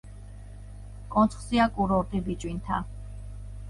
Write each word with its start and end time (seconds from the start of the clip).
კონცხზეა 1.17 1.69
კურორტი 1.79 2.25
ბიჭვინთა. 2.31 2.85